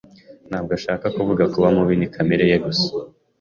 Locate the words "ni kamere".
1.97-2.43